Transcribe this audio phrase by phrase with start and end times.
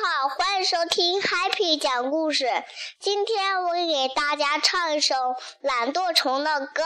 [0.00, 2.46] 好，欢迎收听 Happy 讲故事。
[3.00, 6.84] 今天我给大家唱一首懒惰虫的歌，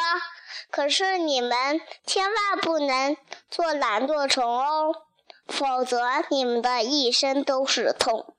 [0.71, 3.15] 可是你们千万不能
[3.51, 4.95] 做懒惰虫哦，
[5.47, 8.35] 否则你们的一生都是痛。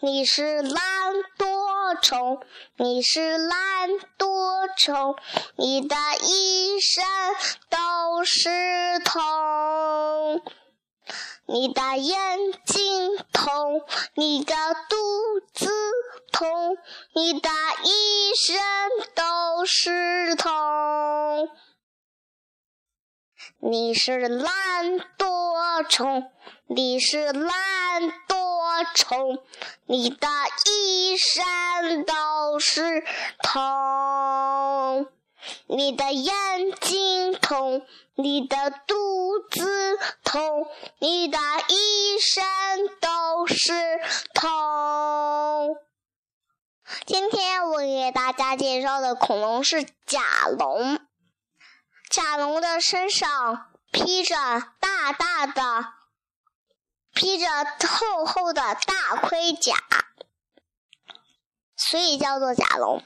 [0.00, 2.42] 你是懒惰虫，
[2.76, 5.16] 你是懒惰虫，
[5.54, 7.04] 你的一生
[7.70, 10.42] 都是痛。
[11.50, 13.80] 你的眼睛痛，
[14.14, 14.54] 你的
[14.90, 15.70] 肚子
[16.30, 16.76] 痛，
[17.14, 17.48] 你的
[17.84, 18.60] 一身
[19.14, 21.48] 都是痛。
[23.60, 26.30] 你是懒惰虫，
[26.66, 29.42] 你是懒惰虫，
[29.86, 30.28] 你的
[30.66, 33.02] 一身都是
[33.42, 35.17] 痛。
[35.66, 40.66] 你的眼睛痛，你的肚子痛，
[40.98, 41.38] 你的
[41.68, 43.72] 一身都是
[44.34, 45.76] 痛。
[47.06, 50.22] 今天我给大家介绍的恐龙是甲
[50.58, 50.98] 龙。
[52.10, 54.34] 甲龙的身上披着
[54.80, 55.92] 大大的、
[57.12, 57.46] 披着
[57.86, 59.76] 厚厚的大盔甲，
[61.76, 63.02] 所以叫做甲龙。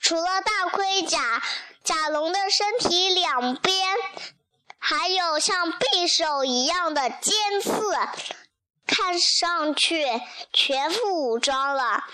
[0.00, 1.42] 除了大盔甲，
[1.84, 3.96] 甲龙的身体两边
[4.78, 7.94] 还有像匕首一样的尖刺，
[8.86, 10.06] 看上去
[10.52, 12.04] 全副武装了，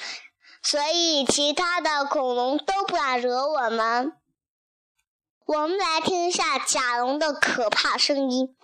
[0.63, 4.17] 所以其他的恐龙都不敢惹我们。
[5.45, 8.57] 我们来听一下甲龙的可怕声音。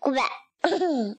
[0.00, 0.30] Goodbye。